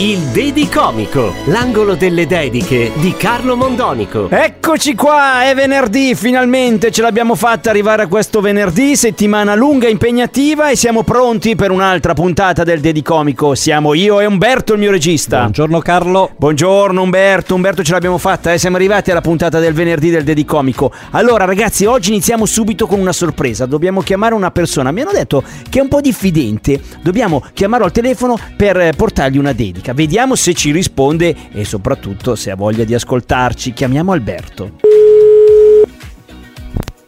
Il 0.00 0.18
Dedicomico, 0.26 1.34
l'angolo 1.46 1.94
delle 1.96 2.26
dediche 2.26 2.92
di 2.96 3.14
Carlo 3.16 3.56
Mondonico. 3.56 4.28
Eccoci 4.30 4.94
qua, 4.94 5.48
è 5.48 5.54
venerdì, 5.54 6.14
finalmente 6.14 6.92
ce 6.92 7.02
l'abbiamo 7.02 7.34
fatta 7.34 7.70
arrivare 7.70 8.02
a 8.02 8.06
questo 8.06 8.40
venerdì, 8.40 8.94
settimana 8.94 9.56
lunga, 9.56 9.88
impegnativa 9.88 10.68
e 10.68 10.76
siamo 10.76 11.02
pronti 11.02 11.56
per 11.56 11.72
un'altra 11.72 12.14
puntata 12.14 12.62
del 12.62 12.78
Dedicomico. 12.80 13.56
Siamo 13.56 13.94
io 13.94 14.20
e 14.20 14.26
Umberto, 14.26 14.74
il 14.74 14.78
mio 14.78 14.92
regista. 14.92 15.38
Buongiorno 15.40 15.80
Carlo. 15.80 16.30
Buongiorno 16.36 17.02
Umberto, 17.02 17.54
Umberto 17.56 17.82
ce 17.82 17.92
l'abbiamo 17.92 18.18
fatta, 18.18 18.52
eh? 18.52 18.58
siamo 18.58 18.76
arrivati 18.76 19.10
alla 19.10 19.22
puntata 19.22 19.58
del 19.58 19.72
venerdì 19.72 20.10
del 20.10 20.22
Dedicomico. 20.22 20.92
Allora 21.10 21.44
ragazzi, 21.44 21.86
oggi 21.86 22.10
iniziamo 22.10 22.46
subito 22.46 22.86
con 22.86 23.00
una 23.00 23.12
sorpresa, 23.12 23.66
dobbiamo 23.66 24.02
chiamare 24.02 24.34
una 24.34 24.52
persona, 24.52 24.92
mi 24.92 25.00
hanno 25.00 25.12
detto 25.12 25.42
che 25.68 25.80
è 25.80 25.82
un 25.82 25.88
po' 25.88 26.00
diffidente, 26.00 26.80
dobbiamo 27.00 27.42
chiamarlo 27.52 27.86
al 27.86 27.92
telefono 27.92 28.38
per 28.56 28.78
eh, 28.78 28.92
portargli 28.94 29.38
una 29.38 29.47
dedica. 29.52 29.92
Vediamo 29.92 30.34
se 30.34 30.54
ci 30.54 30.70
risponde 30.70 31.34
e 31.52 31.64
soprattutto 31.64 32.34
se 32.34 32.50
ha 32.50 32.56
voglia 32.56 32.84
di 32.84 32.94
ascoltarci. 32.94 33.72
Chiamiamo 33.72 34.12
Alberto. 34.12 34.72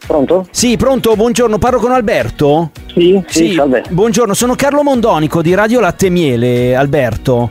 Pronto? 0.07 0.49
Sì, 0.51 0.77
pronto, 0.77 1.15
buongiorno, 1.15 1.59
parlo 1.59 1.79
con 1.79 1.93
Alberto? 1.93 2.73
Sì, 2.93 3.23
sì, 3.29 3.53
salve. 3.53 3.85
Buongiorno, 3.89 4.35
sono 4.35 4.57
Carlo 4.57 4.83
Mondonico 4.83 5.41
di 5.41 5.55
Radio 5.55 5.79
Latte 5.79 6.07
e 6.07 6.11
Miele, 6.11 6.75
Alberto. 6.75 7.51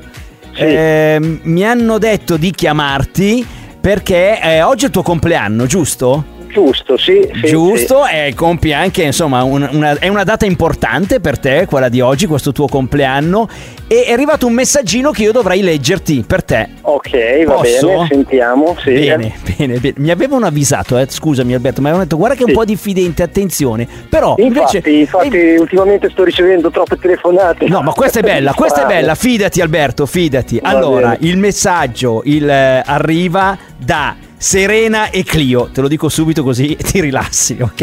Sì. 0.54 0.64
Eh, 0.64 1.40
mi 1.44 1.64
hanno 1.64 1.98
detto 1.98 2.36
di 2.36 2.52
chiamarti 2.52 3.46
perché 3.80 4.42
eh, 4.42 4.62
oggi 4.62 4.84
è 4.84 4.88
il 4.88 4.92
tuo 4.92 5.04
compleanno, 5.04 5.68
giusto? 5.68 6.38
Giusto, 6.52 6.98
sì. 6.98 7.30
sì 7.42 7.48
Giusto, 7.48 8.06
e 8.08 8.34
compi 8.36 8.74
anche, 8.74 9.04
insomma, 9.04 9.44
un- 9.44 9.68
una, 9.72 9.98
è 10.00 10.08
una 10.08 10.24
data 10.24 10.46
importante 10.46 11.20
per 11.20 11.38
te, 11.40 11.66
quella 11.68 11.90
di 11.90 12.02
oggi, 12.02 12.26
questo 12.26 12.52
tuo 12.52 12.68
compleanno. 12.68 13.48
E 13.88 14.04
è 14.06 14.12
arrivato 14.12 14.46
un 14.46 14.54
messaggino 14.54 15.10
che 15.12 15.24
io 15.24 15.32
dovrei 15.32 15.62
leggerti 15.62 16.24
per 16.26 16.44
te. 16.44 16.70
sì. 16.76 16.78
Ok, 16.82 17.44
va 17.46 17.54
Posso? 17.56 17.88
bene, 17.88 18.08
sentiamo. 18.10 18.76
Sì. 18.80 18.94
Bene, 18.94 19.34
bene, 19.58 19.78
bene. 19.80 19.94
Mi 19.98 20.12
avevano 20.12 20.46
avvisato, 20.46 20.98
eh, 20.98 21.06
scusami 21.10 21.54
Alberto, 21.54 21.80
mi 21.82 21.88
avevano 21.88 22.04
detto 22.04 22.18
guarda 22.18 22.36
che 22.36 22.42
è 22.42 22.46
un 22.46 22.52
Sì. 22.52 22.56
po' 22.58 22.66
diffidente, 22.66 23.24
attenzione. 23.24 23.88
Però 24.10 24.36
Infatti, 24.38 24.78
invece... 24.78 24.90
infatti 24.92 25.38
ultimamente 25.58 26.10
sto 26.12 26.24
ricevendo 26.24 26.70
troppe 26.70 26.98
telefonate. 26.98 27.68
No, 27.68 27.82
ma 27.82 27.94
questa 27.94 28.20
è 28.20 28.24
bella, 28.24 28.54
questa 28.58 28.84
è 28.84 28.86
bella, 28.88 29.16
fidati 29.16 29.62
Alberto, 29.62 30.06
fidati. 30.06 30.60
Va 30.62 30.70
Allora, 30.70 31.10
bene. 31.10 31.18
il 31.30 31.38
messaggio 31.38 32.22
il, 32.26 32.48
eh, 32.50 32.84
arriva 32.86 33.58
da 33.78 34.16
Serena 34.42 35.10
e 35.10 35.26
Clio, 35.26 35.70
te 35.70 35.82
lo 35.82 35.90
dico 35.90 36.08
subito 36.08 36.44
così 36.44 36.74
ti 36.82 37.02
rilassi, 37.02 37.58
ok? 37.60 37.82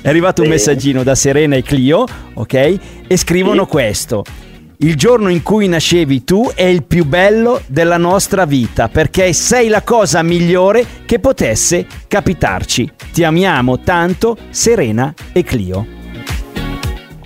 È 0.00 0.08
arrivato 0.08 0.42
un 0.42 0.48
messaggino 0.48 1.02
da 1.02 1.16
Serena 1.16 1.56
e 1.56 1.62
Clio, 1.62 2.04
ok? 2.34 2.78
E 3.08 3.16
scrivono 3.16 3.64
Sì. 3.64 3.68
questo. 3.68 4.24
Il 4.80 4.94
giorno 4.94 5.28
in 5.28 5.42
cui 5.42 5.66
nascevi 5.66 6.22
tu 6.22 6.52
è 6.54 6.62
il 6.62 6.84
più 6.84 7.04
bello 7.04 7.60
della 7.66 7.96
nostra 7.96 8.44
vita 8.44 8.88
perché 8.88 9.32
sei 9.32 9.66
la 9.66 9.82
cosa 9.82 10.22
migliore 10.22 10.86
che 11.04 11.18
potesse 11.18 11.84
capitarci. 12.06 12.88
Ti 13.12 13.24
amiamo 13.24 13.80
tanto, 13.80 14.36
Serena 14.50 15.12
e 15.32 15.42
Clio. 15.42 15.97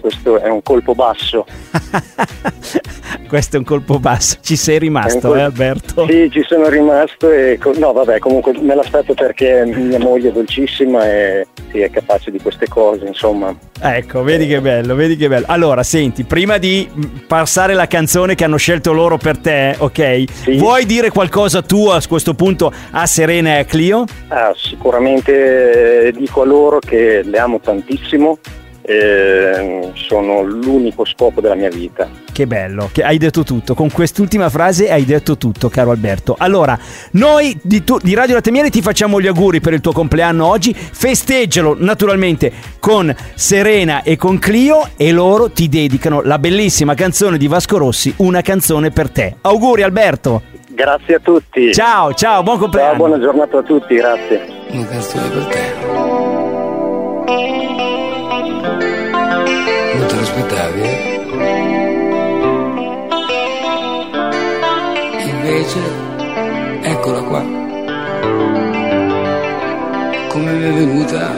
Questo 0.02 0.40
è 0.40 0.48
un 0.48 0.62
colpo 0.64 0.96
basso. 0.96 1.46
Questo 3.28 3.54
è 3.54 3.58
un 3.60 3.64
colpo 3.64 4.00
basso. 4.00 4.38
Ci 4.42 4.56
sei 4.56 4.80
rimasto, 4.80 5.20
colpo- 5.20 5.36
eh, 5.36 5.42
Alberto? 5.42 6.06
Sì, 6.08 6.28
ci 6.28 6.42
sono 6.44 6.68
rimasto 6.68 7.30
e... 7.30 7.56
co- 7.60 7.72
No, 7.78 7.92
vabbè, 7.92 8.18
comunque 8.18 8.52
me 8.60 8.74
l'aspetto 8.74 9.14
perché 9.14 9.64
mia 9.64 10.00
moglie 10.00 10.30
è 10.30 10.32
dolcissima 10.32 11.08
e 11.08 11.46
sì, 11.70 11.78
è 11.78 11.90
capace 11.90 12.32
di 12.32 12.40
queste 12.40 12.66
cose, 12.66 13.06
insomma. 13.06 13.54
Ecco, 13.80 14.24
vedi 14.24 14.48
che 14.48 14.60
bello, 14.60 14.96
vedi 14.96 15.14
che 15.16 15.28
bello. 15.28 15.46
Allora, 15.48 15.84
senti, 15.84 16.24
prima 16.24 16.58
di 16.58 16.88
passare 17.28 17.74
la 17.74 17.86
canzone 17.86 18.34
che 18.34 18.42
hanno 18.42 18.56
scelto 18.56 18.92
loro 18.92 19.18
per 19.18 19.38
te, 19.38 19.76
ok? 19.78 20.24
Sì. 20.32 20.56
Vuoi 20.56 20.84
dire 20.84 21.10
qualcosa 21.10 21.62
tu 21.62 21.86
a 21.86 22.02
questo 22.06 22.34
punto 22.34 22.72
a 22.90 23.06
Serena 23.06 23.50
e 23.50 23.58
a 23.60 23.64
Clio? 23.64 24.04
Ah, 24.28 24.52
sicuramente 24.56 26.08
eh, 26.08 26.12
dico 26.12 26.42
a 26.42 26.44
loro 26.44 26.80
che 26.80 27.22
le 27.24 27.38
amo 27.38 27.60
tantissimo, 27.60 28.38
eh, 28.82 29.90
sono 29.94 30.42
l'unico 30.42 31.04
scopo 31.04 31.40
della 31.40 31.54
mia 31.54 31.70
vita. 31.70 32.08
Che 32.32 32.46
bello, 32.46 32.88
che 32.92 33.02
hai 33.02 33.18
detto 33.18 33.42
tutto. 33.44 33.74
Con 33.74 33.90
quest'ultima 33.90 34.48
frase 34.48 34.90
hai 34.90 35.04
detto 35.04 35.36
tutto, 35.36 35.68
caro 35.68 35.90
Alberto. 35.90 36.34
Allora, 36.38 36.78
noi 37.12 37.56
di, 37.62 37.84
tu- 37.84 37.98
di 38.02 38.14
Radio 38.14 38.34
Latte 38.34 38.48
e 38.48 38.52
Miele 38.52 38.70
ti 38.70 38.82
facciamo 38.82 39.20
gli 39.20 39.26
auguri 39.26 39.60
per 39.60 39.74
il 39.74 39.80
tuo 39.80 39.92
compleanno 39.92 40.46
oggi. 40.46 40.74
Festeggialo 40.74 41.76
naturalmente 41.78 42.50
con 42.80 43.14
Serena 43.34 44.02
e 44.02 44.16
con 44.16 44.38
Clio 44.38 44.88
e 44.96 45.12
loro 45.12 45.50
ti 45.50 45.68
dedicano 45.68 46.22
la 46.22 46.38
bellissima 46.38 46.94
canzone 46.94 47.36
di 47.38 47.46
Vasco 47.46 47.76
Rossi, 47.78 48.12
Una 48.18 48.40
canzone 48.40 48.90
per 48.90 49.10
te. 49.10 49.36
Auguri 49.42 49.82
Alberto. 49.82 50.42
Grazie 50.68 51.16
a 51.16 51.20
tutti. 51.20 51.72
Ciao, 51.74 52.14
ciao, 52.14 52.42
buon 52.42 52.56
Ciao, 52.56 52.64
compleanno. 52.64 52.96
buona 52.96 53.20
giornata 53.20 53.58
a 53.58 53.62
tutti, 53.62 53.94
grazie. 53.94 54.40
Una 54.70 54.86
canzone 54.86 55.28
per 55.28 55.44
te. 55.46 55.90
L'aspettavi, 60.34 60.80
eh? 60.80 61.20
Invece, 65.28 65.80
eccola 66.80 67.20
qua. 67.20 67.42
Come 70.28 70.52
mi 70.52 70.64
è 70.64 70.72
venuta, 70.72 71.30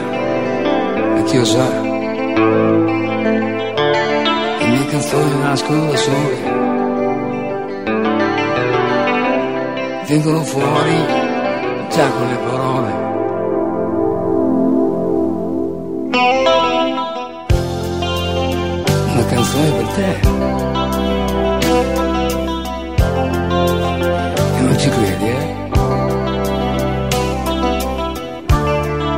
a 1.17 1.23
chi 1.23 1.37
lo 1.37 1.43
sa. 1.43 1.81
Le 4.59 4.65
mie 4.65 4.85
canzoni 4.87 5.39
nascono 5.41 5.91
da 5.91 5.97
sole. 5.97 6.53
Vengono 10.07 10.41
fuori 10.43 11.05
già 11.89 12.07
con 12.11 12.27
le 12.29 12.37
parole. 12.37 13.04
Canzone 19.45 19.71
per 19.71 19.87
te. 19.93 20.09
E 24.55 24.61
non 24.61 24.77
ci 24.79 24.89
credi, 24.89 25.27
eh? 25.27 25.53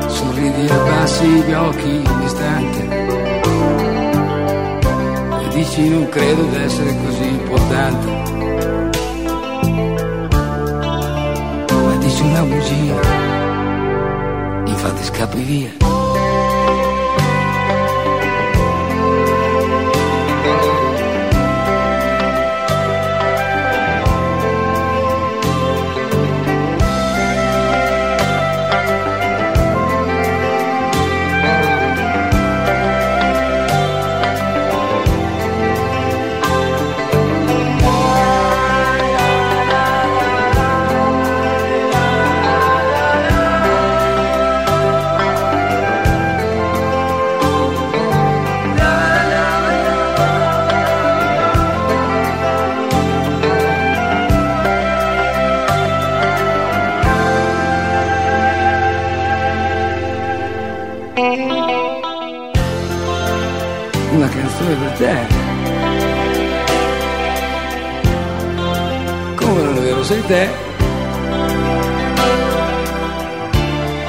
Sorridi 0.07 0.65
e 0.65 0.71
abbassi 0.71 1.25
gli 1.25 1.53
occhi 1.53 2.01
un 2.05 2.21
istante. 2.23 2.87
E 5.41 5.47
dici 5.53 5.89
non 5.89 6.09
credo 6.09 6.43
di 6.43 6.55
essere 6.57 6.95
così 7.05 7.27
importante. 7.27 8.07
Ma 11.69 11.95
dici 11.99 12.21
una 12.23 12.41
bugia. 12.41 12.99
Infatti 14.65 15.03
scappi 15.03 15.41
via. 15.41 15.86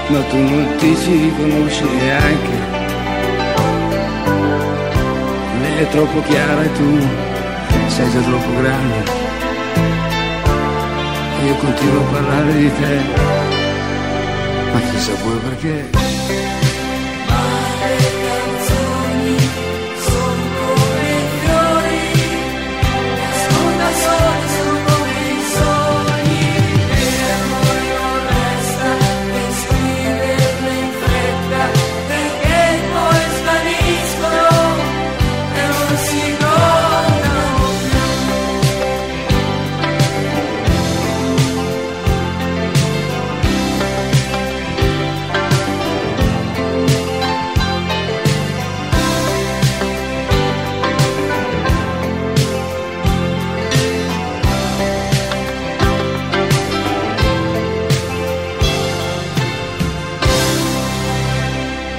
Ma 0.09 0.21
tu 0.31 0.37
non 0.37 0.75
ti 0.79 0.97
ci 0.97 1.13
riconosci 1.13 1.85
neanche. 1.85 2.79
è 5.79 5.89
troppo 5.91 6.21
chiara 6.23 6.65
e 6.65 6.73
tu 6.73 6.99
sei 7.87 8.11
già 8.11 8.21
troppo 8.21 8.61
grande. 8.61 9.11
Io 11.47 11.55
continuo 11.55 12.01
a 12.01 12.13
parlare 12.13 12.53
di 12.53 12.71
te, 12.81 13.01
ma 14.73 14.81
chissà 14.91 15.13
poi 15.13 15.39
perché. 15.39 16.68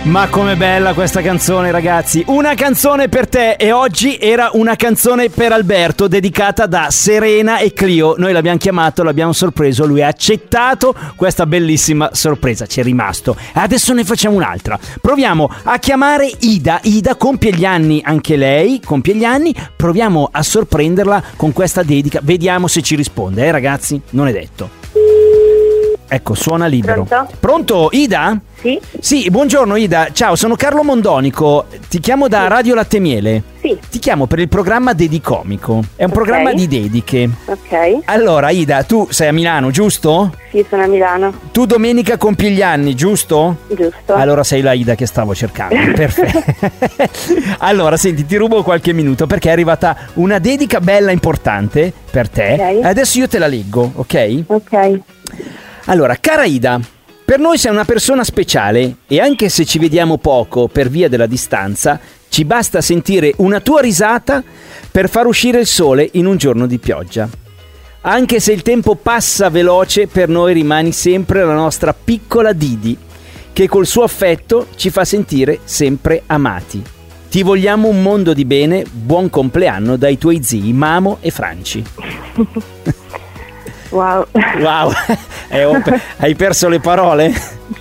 Ma 0.09 0.27
com'è 0.27 0.55
bella 0.55 0.95
questa 0.95 1.21
canzone, 1.21 1.69
ragazzi! 1.69 2.23
Una 2.29 2.55
canzone 2.55 3.09
per 3.09 3.29
te 3.29 3.51
e 3.51 3.71
oggi 3.71 4.17
era 4.19 4.49
una 4.53 4.75
canzone 4.75 5.29
per 5.29 5.51
Alberto 5.51 6.07
dedicata 6.07 6.65
da 6.65 6.87
Serena 6.89 7.59
e 7.59 7.73
Clio. 7.73 8.15
Noi 8.17 8.33
l'abbiamo 8.33 8.57
chiamato, 8.57 9.03
l'abbiamo 9.03 9.33
sorpreso, 9.33 9.85
lui 9.85 10.01
ha 10.01 10.07
accettato 10.07 10.95
questa 11.15 11.45
bellissima 11.45 12.09
sorpresa, 12.13 12.65
ci 12.65 12.79
è 12.79 12.83
rimasto. 12.83 13.35
Adesso 13.53 13.93
ne 13.93 14.03
facciamo 14.03 14.35
un'altra. 14.35 14.79
Proviamo 14.99 15.47
a 15.65 15.77
chiamare 15.77 16.27
Ida. 16.39 16.79
Ida 16.81 17.13
compie 17.13 17.51
gli 17.51 17.65
anni, 17.65 18.01
anche 18.03 18.35
lei 18.35 18.81
compie 18.83 19.13
gli 19.13 19.25
anni. 19.25 19.53
Proviamo 19.75 20.27
a 20.31 20.41
sorprenderla 20.41 21.21
con 21.35 21.53
questa 21.53 21.83
dedica. 21.83 22.19
Vediamo 22.23 22.65
se 22.65 22.81
ci 22.81 22.95
risponde, 22.95 23.45
eh 23.45 23.51
ragazzi? 23.51 24.01
Non 24.09 24.27
è 24.27 24.31
detto. 24.31 25.18
Ecco, 26.11 26.33
suona 26.33 26.65
libero. 26.65 27.03
Pronto? 27.03 27.33
Pronto, 27.39 27.89
Ida? 27.91 28.35
Sì? 28.59 28.79
Sì, 28.99 29.29
buongiorno 29.29 29.75
Ida. 29.75 30.07
Ciao, 30.11 30.35
sono 30.35 30.55
Carlo 30.55 30.83
Mondonico. 30.83 31.67
Ti 31.87 31.99
chiamo 31.99 32.27
da 32.27 32.47
Radio 32.47 32.73
Latte 32.73 32.97
Miele. 32.99 33.43
Sì. 33.61 33.77
Ti 33.91 33.99
chiamo 33.99 34.25
per 34.25 34.39
il 34.39 34.49
programma 34.49 34.93
Dedicomico. 34.93 35.83
È 35.95 36.03
un 36.05 36.09
Ok. 36.09 36.15
programma 36.15 36.51
di 36.53 36.67
dediche. 36.67 37.29
Ok. 37.45 37.99
Allora, 38.05 38.49
Ida, 38.49 38.81
tu 38.83 39.05
sei 39.11 39.27
a 39.27 39.31
Milano, 39.33 39.69
giusto? 39.69 40.33
Sì, 40.49 40.65
sono 40.67 40.81
a 40.81 40.87
Milano. 40.87 41.31
Tu 41.51 41.65
domenica 41.67 42.17
compi 42.17 42.49
gli 42.49 42.63
anni, 42.63 42.95
giusto? 42.95 43.57
Giusto. 43.67 44.13
Allora 44.15 44.43
sei 44.43 44.61
la 44.61 44.73
Ida 44.73 44.95
che 44.95 45.05
stavo 45.05 45.35
cercando. 45.35 45.75
Perfetto. 45.93 46.43
allora, 47.59 47.97
senti, 47.97 48.25
ti 48.25 48.35
rubo 48.35 48.63
qualche 48.63 48.93
minuto 48.93 49.27
perché 49.27 49.49
è 49.49 49.51
arrivata 49.51 49.95
una 50.15 50.39
dedica 50.39 50.79
bella 50.81 51.11
importante 51.11 51.93
per 52.09 52.27
te. 52.29 52.77
Ok. 52.79 52.83
Adesso 52.85 53.19
io 53.19 53.27
te 53.27 53.37
la 53.37 53.47
leggo, 53.47 53.91
ok? 53.95 54.43
Ok. 54.47 54.99
Allora, 55.89 56.17
cara 56.17 56.45
Ida, 56.45 56.79
per 57.25 57.39
noi 57.39 57.57
sei 57.57 57.71
una 57.71 57.83
persona 57.83 58.23
speciale 58.23 58.97
e 59.07 59.19
anche 59.19 59.49
se 59.49 59.65
ci 59.65 59.79
vediamo 59.79 60.19
poco 60.19 60.67
per 60.67 60.87
via 60.87 61.09
della 61.09 61.25
distanza, 61.25 61.99
ci 62.29 62.45
basta 62.45 62.79
sentire 62.79 63.33
una 63.37 63.59
tua 63.59 63.81
risata 63.81 64.43
per 64.91 65.09
far 65.09 65.25
uscire 65.25 65.61
il 65.61 65.65
sole 65.65 66.07
in 66.13 66.27
un 66.27 66.37
giorno 66.37 66.67
di 66.67 66.77
pioggia. 66.77 67.27
Anche 68.01 68.39
se 68.39 68.51
il 68.51 68.61
tempo 68.61 68.93
passa 68.93 69.49
veloce, 69.49 70.05
per 70.05 70.29
noi 70.29 70.53
rimani 70.53 70.91
sempre 70.91 71.43
la 71.43 71.55
nostra 71.55 71.91
piccola 71.91 72.53
Didi, 72.53 72.95
che 73.51 73.67
col 73.67 73.87
suo 73.87 74.03
affetto 74.03 74.67
ci 74.75 74.91
fa 74.91 75.03
sentire 75.05 75.61
sempre 75.63 76.21
amati. 76.27 76.83
Ti 77.31 77.41
vogliamo 77.41 77.87
un 77.87 78.03
mondo 78.03 78.33
di 78.33 78.45
bene, 78.45 78.85
buon 78.91 79.31
compleanno 79.31 79.95
dai 79.95 80.19
tuoi 80.19 80.43
zii 80.43 80.71
Mamo 80.71 81.17
e 81.21 81.31
Franci. 81.31 81.83
Wow. 83.89 84.25
Wow, 84.59 84.91
Eh, 85.51 85.67
hai 86.17 86.35
perso 86.35 86.69
le 86.69 86.79
parole? 86.79 87.33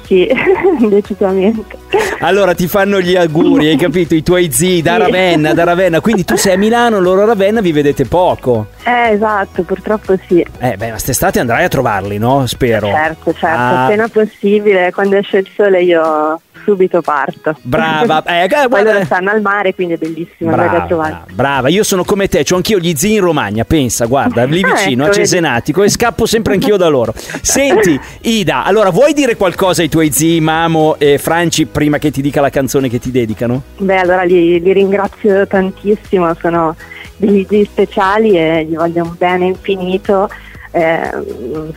Sì, 0.06 0.26
decisamente. 0.88 1.76
Allora 2.20 2.54
ti 2.54 2.66
fanno 2.66 2.98
gli 3.00 3.14
auguri, 3.14 3.68
hai 3.68 3.76
capito? 3.76 4.14
I 4.14 4.22
tuoi 4.22 4.50
zii 4.50 4.80
da 4.80 4.94
Sì. 4.94 4.98
Ravenna, 5.00 5.52
da 5.52 5.64
Ravenna. 5.64 6.00
Quindi 6.00 6.24
tu 6.24 6.36
sei 6.36 6.54
a 6.54 6.58
Milano, 6.58 6.98
loro 6.98 7.22
a 7.22 7.26
Ravenna, 7.26 7.60
vi 7.60 7.72
vedete 7.72 8.06
poco. 8.06 8.68
Eh, 8.84 9.10
esatto, 9.12 9.62
purtroppo 9.64 10.14
sì. 10.26 10.40
Eh, 10.60 10.76
beh, 10.76 10.84
ma 10.86 10.90
quest'estate 10.92 11.40
andrai 11.40 11.64
a 11.64 11.68
trovarli, 11.68 12.16
no? 12.18 12.46
Spero. 12.46 12.86
Certo, 12.88 13.32
certo, 13.34 13.46
Ah, 13.46 13.84
appena 13.84 14.08
possibile, 14.08 14.90
quando 14.92 15.16
esce 15.16 15.38
il 15.38 15.48
sole 15.54 15.82
io 15.82 16.40
subito 16.68 17.00
parto. 17.00 17.56
Brava, 17.62 18.22
eh, 18.28 18.42
eh, 18.44 18.48
Poi 18.48 18.66
guarda- 18.68 18.92
loro 18.92 19.04
stanno 19.06 19.30
al 19.30 19.40
mare, 19.40 19.74
quindi 19.74 19.94
è 19.94 19.96
bellissimo 19.96 20.50
brava, 20.50 21.24
brava, 21.32 21.68
io 21.68 21.82
sono 21.82 22.04
come 22.04 22.28
te, 22.28 22.44
ho 22.46 22.56
anch'io 22.56 22.78
gli 22.78 22.94
zii 22.94 23.14
in 23.14 23.20
Romagna, 23.20 23.64
pensa, 23.64 24.04
guarda, 24.04 24.44
lì 24.44 24.62
Ah, 24.68 24.74
vicino 24.74 25.04
ecco, 25.04 25.12
a 25.12 25.14
Cesenatico 25.14 25.82
e 25.82 25.88
scappo 25.88 26.26
sempre 26.26 26.52
anch'io 26.54 26.76
da 26.76 26.88
loro. 26.88 27.14
Senti, 27.40 27.98
Ida, 28.22 28.64
allora 28.64 28.90
vuoi 28.90 29.14
dire 29.14 29.36
qualcosa 29.36 29.80
ai 29.80 29.88
tuoi 29.88 30.10
zii 30.12 30.40
Mamo 30.40 30.96
e 30.98 31.16
Franci 31.16 31.64
prima 31.66 31.98
che 31.98 32.10
ti 32.10 32.20
dica 32.20 32.40
la 32.42 32.50
canzone 32.50 32.88
che 32.90 32.98
ti 32.98 33.10
dedicano? 33.10 33.62
Beh, 33.78 33.98
allora 34.00 34.24
li, 34.24 34.60
li 34.60 34.72
ringrazio 34.72 35.46
tantissimo, 35.46 36.34
sono 36.38 36.76
degli 37.16 37.46
zii 37.48 37.64
speciali 37.64 38.36
e 38.38 38.64
gli 38.64 38.74
voglio 38.74 39.04
un 39.04 39.14
bene 39.16 39.46
infinito. 39.46 40.28
Eh, 40.70 41.10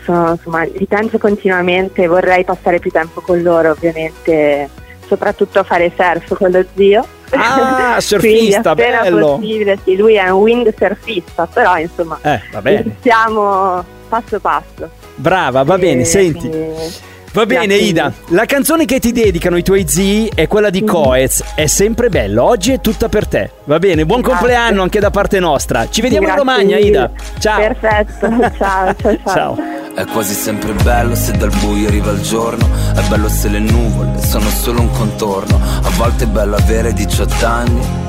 sono- 0.03 0.31
insomma, 0.31 0.63
li 0.63 0.85
penso 0.85 1.17
continuamente, 1.17 2.07
vorrei 2.07 2.43
passare 2.43 2.79
più 2.79 2.91
tempo 2.91 3.21
con 3.21 3.41
loro, 3.41 3.71
ovviamente, 3.71 4.69
soprattutto 5.11 5.59
a 5.59 5.63
fare 5.63 5.91
surf 5.95 6.35
con 6.37 6.49
lo 6.51 6.63
zio. 6.75 7.05
Ah, 7.31 7.97
surfista, 8.01 8.73
bello. 8.75 9.35
possibile, 9.37 9.77
sì, 9.83 9.95
lui 9.97 10.15
è 10.15 10.29
un 10.29 10.41
windsurfista, 10.41 11.47
però 11.51 11.77
insomma, 11.77 12.17
Eh, 12.21 12.39
va 12.51 12.61
bene. 12.61 12.79
iniziamo 12.81 13.83
passo 14.07 14.39
passo. 14.39 14.89
Brava, 15.15 15.63
va 15.63 15.77
bene, 15.77 16.01
E 16.01 16.05
senti. 16.05 16.47
quindi- 16.49 17.09
Va 17.33 17.45
bene, 17.45 17.67
Grazie. 17.67 17.85
Ida. 17.85 18.13
La 18.31 18.43
canzone 18.45 18.83
che 18.83 18.99
ti 18.99 19.13
dedicano 19.13 19.55
i 19.55 19.63
tuoi 19.63 19.87
zii 19.87 20.31
è 20.35 20.47
quella 20.49 20.69
di 20.69 20.83
Coez. 20.83 21.53
È 21.55 21.65
sempre 21.65 22.09
bello. 22.09 22.43
Oggi 22.43 22.73
è 22.73 22.81
tutta 22.81 23.07
per 23.07 23.25
te. 23.25 23.49
Va 23.63 23.79
bene, 23.79 24.05
buon 24.05 24.19
Grazie. 24.19 24.37
compleanno 24.39 24.81
anche 24.81 24.99
da 24.99 25.11
parte 25.11 25.39
nostra. 25.39 25.87
Ci 25.89 26.01
vediamo 26.01 26.25
Grazie 26.25 26.41
in 26.41 26.47
Romagna. 26.49 26.77
Ida. 26.77 27.11
Ciao. 27.39 27.57
Perfetto, 27.59 28.27
ciao, 28.57 28.95
ciao, 29.01 29.17
ciao. 29.23 29.23
Ciao. 29.33 29.80
È 29.93 30.05
quasi 30.05 30.33
sempre 30.33 30.73
bello 30.73 31.15
se 31.15 31.33
dal 31.33 31.51
buio 31.59 31.87
arriva 31.87 32.11
il 32.11 32.21
giorno. 32.21 32.67
È 32.95 33.01
bello 33.07 33.27
se 33.29 33.49
le 33.49 33.59
nuvole 33.59 34.21
sono 34.21 34.49
solo 34.49 34.81
un 34.81 34.91
contorno. 34.91 35.59
A 35.83 35.89
volte 35.97 36.23
è 36.23 36.27
bello 36.27 36.55
avere 36.55 36.93
18 36.93 37.45
anni 37.45 38.00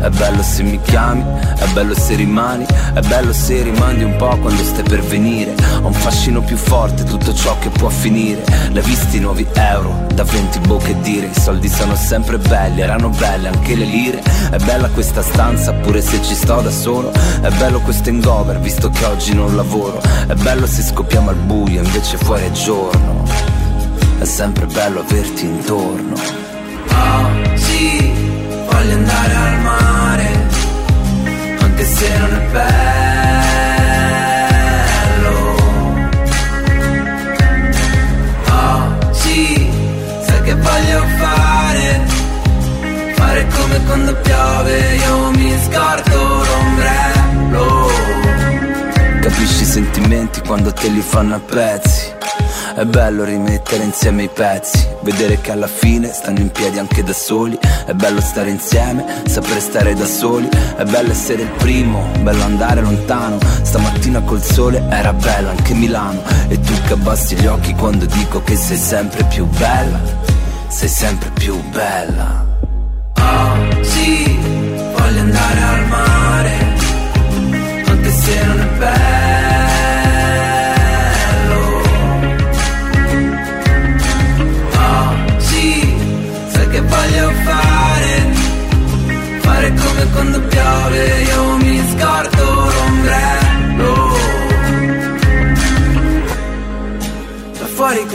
è 0.00 0.08
bello 0.10 0.42
se 0.42 0.62
mi 0.62 0.80
chiami, 0.82 1.24
è 1.56 1.66
bello 1.72 1.94
se 1.94 2.14
rimani, 2.14 2.66
è 2.92 3.00
bello 3.00 3.32
se 3.32 3.62
rimandi 3.62 4.04
un 4.04 4.16
po' 4.16 4.36
quando 4.38 4.62
stai 4.62 4.82
per 4.82 5.00
venire. 5.00 5.54
Ho 5.82 5.86
un 5.86 5.92
fascino 5.92 6.40
più 6.42 6.56
forte, 6.56 7.04
tutto 7.04 7.32
ciò 7.34 7.56
che 7.58 7.68
può 7.70 7.88
finire. 7.88 8.44
L'hai 8.72 8.82
visti 8.82 9.18
i 9.18 9.20
nuovi 9.20 9.46
euro, 9.52 10.06
da 10.14 10.24
20 10.24 10.58
bocche 10.60 11.00
dire, 11.00 11.26
i 11.26 11.40
soldi 11.40 11.68
sono 11.68 11.94
sempre 11.94 12.38
belli, 12.38 12.80
erano 12.80 13.08
belle 13.10 13.48
anche 13.48 13.74
le 13.74 13.84
lire. 13.84 14.22
È 14.50 14.56
bella 14.56 14.88
questa 14.88 15.22
stanza, 15.22 15.72
pure 15.72 16.00
se 16.00 16.22
ci 16.22 16.34
sto 16.34 16.60
da 16.60 16.70
solo. 16.70 17.12
È 17.12 17.48
bello 17.50 17.80
questo 17.80 18.10
hangover, 18.10 18.58
visto 18.60 18.90
che 18.90 19.04
oggi 19.04 19.34
non 19.34 19.56
lavoro. 19.56 20.00
È 20.26 20.34
bello 20.34 20.66
se 20.66 20.82
scoppiamo 20.82 21.30
al 21.30 21.36
buio, 21.36 21.82
invece 21.82 22.16
fuori 22.16 22.44
è 22.44 22.50
giorno. 22.50 23.22
È 24.18 24.24
sempre 24.24 24.66
bello 24.66 25.00
averti 25.00 25.46
intorno. 25.46 26.14
Oggi 26.88 28.11
voglio 28.82 28.96
andare 28.96 29.34
al 29.34 29.60
mare, 29.60 30.28
anche 31.60 31.84
se 31.84 32.18
non 32.18 32.34
è 32.34 32.40
bello. 32.50 32.80
Oggi 38.50 39.70
sai 40.26 40.42
che 40.42 40.54
voglio 40.54 41.04
fare, 41.18 42.00
fare 43.14 43.46
come 43.56 43.84
quando 43.86 44.16
piove, 44.16 44.96
io 44.96 45.30
mi 45.30 45.54
scordo 45.62 46.44
l'ombrello. 46.44 47.88
Capisci 49.20 49.62
i 49.62 49.66
sentimenti 49.66 50.40
quando 50.40 50.72
te 50.72 50.88
li 50.88 51.02
fanno 51.02 51.36
a 51.36 51.40
pezzi. 51.40 52.10
È 52.74 52.84
bello 52.84 53.22
rimettere 53.22 53.84
insieme 53.84 54.24
i 54.24 54.28
pezzi, 54.28 54.84
vedere 55.02 55.40
che 55.40 55.52
alla 55.52 55.68
fine 55.68 56.10
stanno 56.12 56.40
in 56.40 56.50
piedi 56.50 56.80
anche 56.80 57.04
da 57.04 57.12
soli. 57.12 57.56
È 57.84 57.92
bello 57.94 58.20
stare 58.20 58.50
insieme, 58.50 59.04
sapere 59.26 59.60
stare 59.60 59.94
da 59.94 60.06
soli. 60.06 60.48
È 60.48 60.84
bello 60.84 61.10
essere 61.10 61.42
il 61.42 61.50
primo, 61.50 62.08
bello 62.22 62.44
andare 62.44 62.80
lontano. 62.80 63.38
Stamattina 63.62 64.20
col 64.22 64.42
sole 64.42 64.82
era 64.88 65.12
bella 65.12 65.50
anche 65.50 65.74
Milano. 65.74 66.22
E 66.48 66.60
tu 66.60 66.72
che 66.86 66.92
abbassi 66.92 67.34
gli 67.36 67.46
occhi 67.46 67.74
quando 67.74 68.06
dico 68.06 68.42
che 68.42 68.56
sei 68.56 68.76
sempre 68.76 69.24
più 69.24 69.46
bella. 69.46 70.00
Sei 70.68 70.88
sempre 70.88 71.30
più 71.34 71.60
bella. 71.70 72.46
Oh 73.18 73.82
sì, 73.82 74.38
voglio 74.96 75.20
andare 75.20 75.62
al 75.62 75.86
mare. 75.86 76.52
Anche 77.86 78.10
se 78.10 78.44
non 78.44 78.60
è 78.60 78.78
bello. 78.78 79.11
Quando 90.22 90.40
piove 90.46 91.22
io 91.22 91.56
mi 91.56 91.82
scordo 91.90 92.70
l'ombrello. 92.74 93.94
Da 97.58 97.66
fuori 97.66 98.06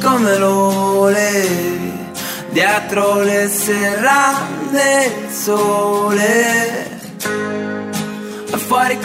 come 0.00 0.38
lo 0.38 1.08
levi 1.08 2.06
Dietro 2.50 3.22
le 3.22 3.48
serrande 3.48 5.04
il 5.06 5.32
sole. 5.32 7.00
Da 8.50 8.58
fuori 8.58 8.96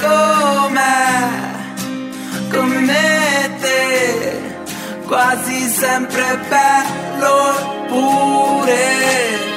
come 2.51 2.79
me 2.79 3.43
e 3.43 3.55
te 3.59 4.41
Quasi 5.07 5.67
sempre 5.67 6.39
bello 6.47 7.85
eppure 7.85 9.52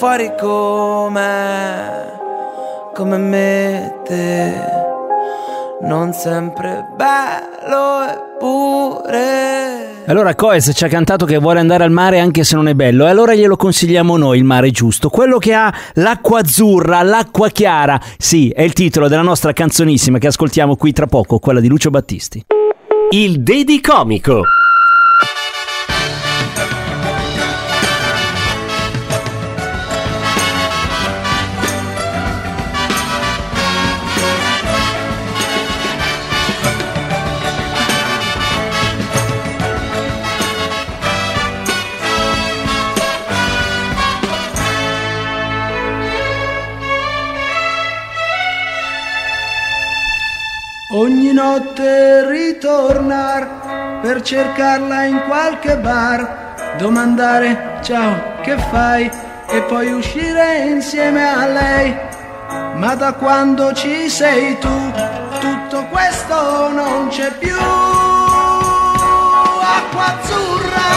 fuori 0.00 0.32
come 0.40 2.10
come 2.94 3.18
me 3.18 4.00
te 4.06 4.50
Non 5.82 6.14
sempre 6.14 6.86
bello 6.96 8.06
eppure 8.08 10.04
Allora 10.06 10.34
Coes 10.34 10.72
ci 10.74 10.84
ha 10.84 10.88
cantato 10.88 11.26
che 11.26 11.36
vuole 11.36 11.60
andare 11.60 11.84
al 11.84 11.90
mare 11.90 12.18
anche 12.18 12.44
se 12.44 12.56
non 12.56 12.68
è 12.68 12.74
bello 12.74 13.04
e 13.04 13.10
allora 13.10 13.34
glielo 13.34 13.56
consigliamo 13.56 14.16
noi 14.16 14.38
il 14.38 14.44
mare 14.44 14.70
giusto, 14.70 15.10
quello 15.10 15.36
che 15.36 15.52
ha 15.52 15.70
l'acqua 15.96 16.40
azzurra, 16.40 17.02
l'acqua 17.02 17.50
chiara. 17.50 18.00
Sì, 18.16 18.48
è 18.48 18.62
il 18.62 18.72
titolo 18.72 19.06
della 19.06 19.20
nostra 19.20 19.52
canzonissima 19.52 20.16
che 20.16 20.28
ascoltiamo 20.28 20.76
qui 20.76 20.92
tra 20.92 21.06
poco, 21.08 21.38
quella 21.38 21.60
di 21.60 21.68
Lucio 21.68 21.90
Battisti. 21.90 22.42
Il 23.10 23.42
Dedi 23.42 23.82
Comico. 23.82 24.44
Notte 51.50 52.26
ritornar 52.28 53.98
per 54.00 54.22
cercarla 54.22 55.02
in 55.02 55.20
qualche 55.26 55.76
bar, 55.78 56.76
domandare 56.78 57.80
ciao 57.82 58.40
che 58.42 58.56
fai 58.70 59.10
e 59.48 59.62
poi 59.62 59.90
uscire 59.92 60.68
insieme 60.68 61.22
a 61.28 61.46
lei. 61.48 61.96
Ma 62.76 62.94
da 62.94 63.14
quando 63.14 63.72
ci 63.72 64.08
sei 64.08 64.56
tu, 64.60 64.92
tutto 65.40 65.86
questo 65.90 66.70
non 66.70 67.08
c'è 67.08 67.30
più. 67.32 67.58
Acqua 69.78 70.06
azzurra, 70.14 70.90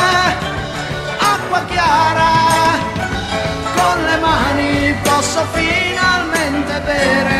acqua 1.33 1.61
chiara, 1.71 2.31
con 3.75 4.03
le 4.05 4.17
mani 4.17 4.95
posso 5.01 5.41
finalmente 5.53 6.81
bere 6.85 7.32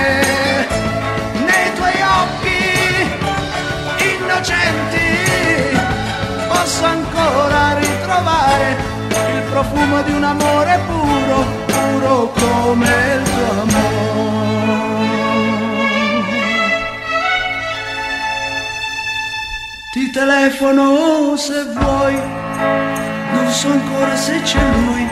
ritrovare 8.24 8.78
il 9.36 9.42
profumo 9.50 10.02
di 10.04 10.12
un 10.12 10.24
amore 10.24 10.80
puro, 10.88 11.46
puro 11.66 12.34
come 12.40 12.86
il 13.16 13.24
tuo 13.24 13.62
amore. 13.62 14.02
Ti 19.92 20.10
telefono 20.10 21.36
se 21.36 21.66
vuoi, 21.66 22.16
non 23.34 23.52
so 23.52 23.70
ancora 23.70 24.16
se 24.16 24.42
c'è 24.42 24.60
lui, 24.60 25.08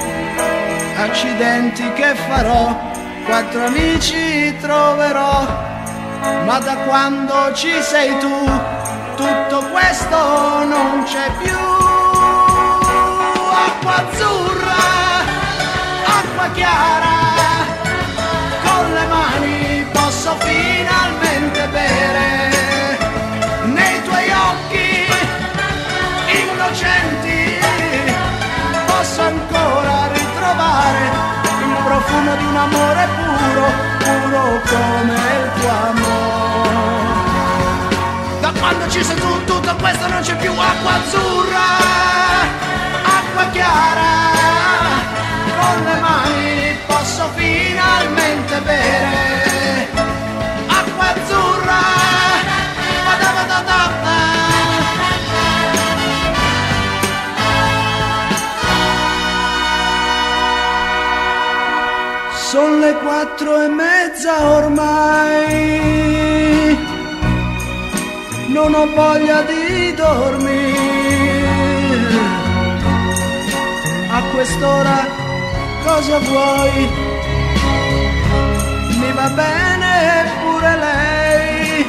accidenti 0.98 1.92
che 1.94 2.16
farò, 2.16 2.92
quattro 3.26 3.66
amici 3.66 4.56
troverò 4.60 5.70
ma 6.46 6.60
da 6.60 6.76
quando 6.86 7.52
ci 7.54 7.72
sei 7.82 8.16
tu 8.20 8.46
tutto 9.16 9.66
questo 9.72 10.64
non 10.66 11.04
c'è 11.04 11.32
più. 11.42 11.71
Acqua 13.72 13.96
azzurra, 13.96 14.84
acqua 16.06 16.48
chiara, 16.54 17.18
con 18.64 18.94
le 18.94 19.06
mani 19.08 19.86
posso 19.92 20.36
finalmente 20.40 21.68
bere 21.70 22.98
nei 23.64 24.04
tuoi 24.04 24.30
occhi 24.30 25.08
innocenti. 26.28 27.60
Posso 28.86 29.22
ancora 29.22 30.08
ritrovare 30.14 31.10
il 31.62 31.76
profumo 31.84 32.36
di 32.36 32.46
un 32.46 32.56
amore 32.58 33.08
puro, 33.16 33.66
puro 33.98 34.62
come 34.70 35.16
il 35.40 35.50
tuo 35.60 35.70
amore. 35.90 36.80
Da 38.42 38.52
quando 38.60 38.90
ci 38.90 39.04
sei 39.04 39.16
tu 39.16 39.44
tutto 39.46 39.76
questo 39.78 40.08
non 40.08 40.22
c'è 40.22 40.36
più 40.36 40.52
acqua 40.52 40.94
azzurra, 40.94 41.71
quattro 63.22 63.62
e 63.62 63.68
mezza 63.68 64.34
ormai, 64.58 65.56
non 68.48 68.74
ho 68.74 68.88
voglia 68.96 69.44
di 69.44 69.94
dormire. 69.94 71.50
A 74.10 74.24
quest'ora 74.34 75.06
cosa 75.84 76.18
vuoi? 76.18 76.90
Mi 79.00 79.12
va 79.12 79.30
bene 79.30 80.32
pure 80.42 80.78
lei, 80.88 81.86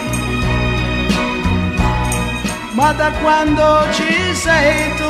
ma 2.73 2.93
da 2.93 3.11
quando 3.23 3.87
ci 3.93 4.35
sei 4.35 4.95
tu 4.97 5.02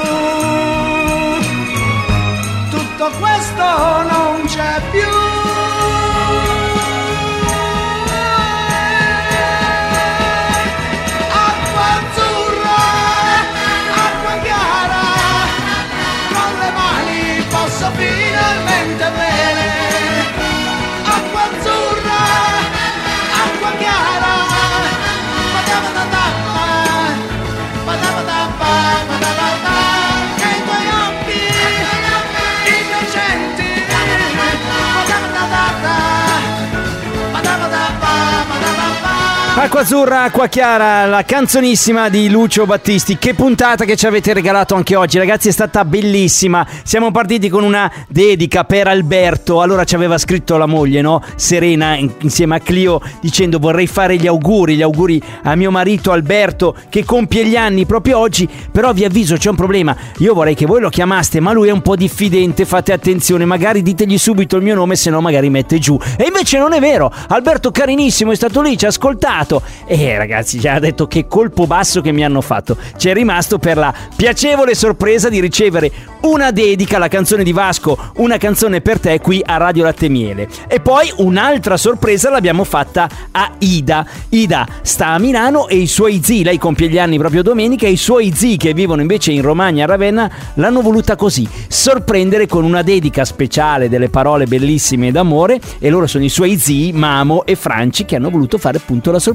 Acqua 39.55 39.81
azzurra, 39.81 40.23
acqua 40.23 40.47
chiara, 40.47 41.05
la 41.05 41.25
canzonissima 41.25 42.09
di 42.09 42.31
Lucio 42.31 42.65
Battisti. 42.65 43.19
Che 43.19 43.35
puntata 43.35 43.85
che 43.85 43.97
ci 43.97 44.07
avete 44.07 44.33
regalato 44.33 44.75
anche 44.75 44.97
oggi, 44.97 45.19
ragazzi, 45.19 45.49
è 45.49 45.53
stata 45.53 45.85
bellissima. 45.85 46.67
Siamo 46.83 47.11
partiti 47.11 47.51
con 47.51 47.63
una 47.63 47.93
dedica 48.09 48.65
per 48.65 48.89
Alberto. 48.89 49.61
Allora 49.61 49.85
ci 49.85 49.95
aveva 49.95 50.17
scritto 50.17 50.57
la 50.57 50.65
moglie, 50.65 51.03
no? 51.03 51.23
Serena, 51.37 51.97
in- 51.97 52.11
insieme 52.21 52.57
a 52.57 52.61
Clio, 52.61 52.99
dicendo 53.21 53.59
vorrei 53.59 53.87
fare 53.87 54.17
gli 54.17 54.27
auguri, 54.27 54.75
gli 54.75 54.83
auguri 54.83 55.23
a 55.43 55.55
mio 55.55 55.71
marito 55.71 56.13
Alberto 56.13 56.75
che 56.89 57.05
compie 57.05 57.45
gli 57.45 57.55
anni 57.55 57.85
proprio 57.85 58.19
oggi. 58.19 58.49
Però 58.73 58.95
vi 58.95 59.05
avviso, 59.05 59.37
c'è 59.37 59.51
un 59.51 59.57
problema. 59.57 59.95
Io 60.17 60.33
vorrei 60.33 60.55
che 60.55 60.65
voi 60.65 60.81
lo 60.81 60.89
chiamaste, 60.89 61.41
ma 61.41 61.53
lui 61.53 61.69
è 61.69 61.73
un 61.73 61.83
po' 61.83 61.95
diffidente. 61.95 62.65
Fate 62.65 62.95
attenzione, 62.95 63.45
magari 63.45 63.83
ditegli 63.83 64.17
subito 64.17 64.57
il 64.57 64.63
mio 64.63 64.75
nome, 64.75 64.97
se 64.97 65.11
no 65.11 65.21
magari 65.21 65.51
mette 65.51 65.79
giù. 65.79 66.01
E 66.17 66.25
invece 66.25 66.57
non 66.57 66.73
è 66.73 66.81
vero. 66.81 67.13
Alberto 67.29 67.71
carinissimo 67.71 68.33
è 68.33 68.35
stato 68.35 68.63
lì, 68.63 68.79
ci 68.79 68.87
ha 68.87 68.89
ascoltato. 68.89 69.41
E 69.87 70.17
ragazzi, 70.17 70.61
ci 70.61 70.69
ha 70.69 70.79
detto 70.79 71.07
che 71.07 71.27
colpo 71.27 71.67
basso 71.67 72.01
che 72.01 72.13
mi 72.13 72.25
hanno 72.25 72.41
fatto. 72.41 72.77
Ci 72.97 73.09
è 73.09 73.15
rimasto 73.15 73.59
per 73.59 73.77
la 73.77 73.93
piacevole 74.15 74.75
sorpresa 74.75 75.29
di 75.29 75.41
ricevere 75.41 75.91
una 76.23 76.51
dedica 76.53 76.97
alla 76.97 77.09
canzone 77.09 77.43
di 77.43 77.53
Vasco, 77.53 77.99
una 78.17 78.37
canzone 78.37 78.81
per 78.81 79.01
te 79.01 79.19
qui 79.21 79.43
a 79.45 79.57
Radio 79.57 79.85
Latte 79.85 80.09
Miele. 80.09 80.49
E 80.69 80.81
poi 80.81 81.13
un'altra 81.17 81.77
sorpresa 81.77 82.31
l'abbiamo 82.31 82.65
fatta 82.65 83.09
a 83.31 83.53
Ida. 83.59 84.07
Ida 84.29 84.67
sta 84.83 85.09
a 85.09 85.19
Milano 85.19 85.69
e 85.69 85.77
i 85.77 85.87
suoi 85.87 86.21
zii, 86.23 86.45
lei 86.45 86.59
compie 86.59 86.89
gli 86.89 86.99
anni 86.99 87.19
proprio 87.19 87.43
domenica, 87.43 87.87
e 87.87 87.91
i 87.91 87.97
suoi 87.97 88.33
zii 88.35 88.57
che 88.57 88.73
vivono 88.73 89.01
invece 89.01 89.33
in 89.33 89.43
Romagna 89.43 89.85
a 89.85 89.89
Ravenna 89.89 90.31
l'hanno 90.55 90.81
voluta 90.81 91.17
così, 91.17 91.49
sorprendere 91.69 92.47
con 92.47 92.65
una 92.65 92.83
dedica 92.83 93.25
speciale 93.25 93.89
delle 93.89 94.09
parole 94.09 94.47
bellissime 94.47 95.11
d'amore 95.11 95.61
e 95.79 95.91
loro 95.91 96.07
sono 96.07 96.25
i 96.25 96.29
suoi 96.29 96.57
zii 96.59 96.93
Mamo 96.93 97.45
e 97.45 97.57
Franci 97.57 98.05
che 98.05 98.17
hanno 98.17 98.31
voluto 98.31 98.59
fare 98.59 98.79
appunto 98.79 99.11
la 99.11 99.19
sorpresa 99.19 99.32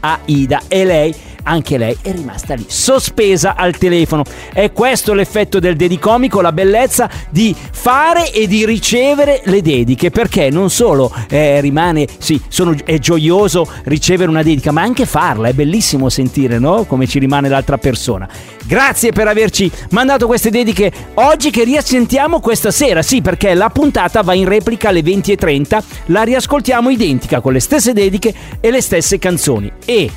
a 0.00 0.18
Ida 0.24 0.62
e 0.68 0.84
lei 0.84 1.14
anche 1.44 1.78
lei 1.78 1.96
è 2.02 2.12
rimasta 2.12 2.54
lì, 2.54 2.64
sospesa 2.66 3.54
al 3.54 3.76
telefono. 3.76 4.24
È 4.52 4.72
questo 4.72 5.14
l'effetto 5.14 5.58
del 5.58 5.76
dedicomico, 5.76 6.40
la 6.40 6.52
bellezza 6.52 7.08
di 7.30 7.54
fare 7.54 8.32
e 8.32 8.46
di 8.46 8.64
ricevere 8.64 9.42
le 9.44 9.62
dediche, 9.62 10.10
perché 10.10 10.50
non 10.50 10.70
solo 10.70 11.12
eh, 11.28 11.60
rimane, 11.60 12.06
sì, 12.18 12.40
sono, 12.48 12.74
è 12.84 12.98
gioioso 12.98 13.70
ricevere 13.84 14.30
una 14.30 14.42
dedica, 14.42 14.72
ma 14.72 14.82
anche 14.82 15.06
farla, 15.06 15.48
è 15.48 15.52
bellissimo 15.52 16.08
sentire, 16.08 16.58
no? 16.58 16.84
Come 16.84 17.06
ci 17.06 17.18
rimane 17.18 17.48
l'altra 17.48 17.78
persona. 17.78 18.28
Grazie 18.66 19.12
per 19.12 19.28
averci 19.28 19.70
mandato 19.90 20.26
queste 20.26 20.48
dediche 20.48 20.90
oggi 21.14 21.50
che 21.50 21.64
riassentiamo 21.64 22.40
questa 22.40 22.70
sera, 22.70 23.02
sì, 23.02 23.20
perché 23.20 23.52
la 23.52 23.68
puntata 23.68 24.22
va 24.22 24.32
in 24.32 24.48
replica 24.48 24.88
alle 24.88 25.02
20.30, 25.02 25.82
la 26.06 26.22
riascoltiamo 26.22 26.88
identica 26.88 27.40
con 27.40 27.52
le 27.52 27.60
stesse 27.60 27.92
dediche 27.92 28.32
e 28.60 28.70
le 28.70 28.80
stesse 28.80 29.18
canzoni. 29.24 29.72
E 29.86 30.10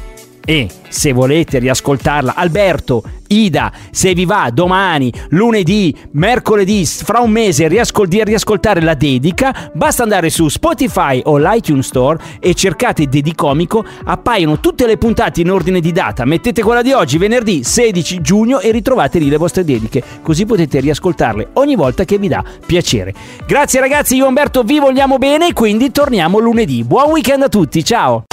e 0.49 0.69
se 0.87 1.11
volete 1.11 1.59
riascoltarla, 1.59 2.33
Alberto, 2.33 3.03
Ida, 3.27 3.69
se 3.91 4.13
vi 4.13 4.23
va 4.23 4.49
domani, 4.49 5.11
lunedì, 5.31 5.93
mercoledì, 6.11 6.85
fra 6.85 7.19
un 7.19 7.31
mese 7.31 7.67
riascol- 7.67 8.07
di 8.07 8.23
riascoltare 8.23 8.79
la 8.79 8.93
dedica, 8.93 9.69
basta 9.73 10.03
andare 10.03 10.29
su 10.29 10.47
Spotify 10.47 11.19
o 11.25 11.37
l'iTunes 11.37 11.85
Store 11.85 12.17
e 12.39 12.53
cercate 12.53 13.07
Dedicomico, 13.07 13.83
appaiono 14.05 14.61
tutte 14.61 14.87
le 14.87 14.95
puntate 14.97 15.41
in 15.41 15.51
ordine 15.51 15.81
di 15.81 15.91
data, 15.91 16.23
mettete 16.23 16.63
quella 16.63 16.81
di 16.81 16.93
oggi, 16.93 17.17
venerdì 17.17 17.65
16 17.65 18.21
giugno 18.21 18.61
e 18.61 18.71
ritrovate 18.71 19.19
lì 19.19 19.27
le 19.27 19.35
vostre 19.35 19.65
dediche, 19.65 20.01
così 20.21 20.45
potete 20.45 20.79
riascoltarle 20.79 21.49
ogni 21.55 21.75
volta 21.75 22.05
che 22.05 22.17
vi 22.17 22.29
dà 22.29 22.41
piacere. 22.65 23.13
Grazie 23.45 23.81
ragazzi, 23.81 24.15
io 24.15 24.27
Umberto 24.27 24.63
vi 24.63 24.79
vogliamo 24.79 25.17
bene, 25.17 25.51
quindi 25.51 25.91
torniamo 25.91 26.39
lunedì. 26.39 26.85
Buon 26.85 27.11
weekend 27.11 27.43
a 27.43 27.49
tutti, 27.49 27.83
ciao! 27.83 28.23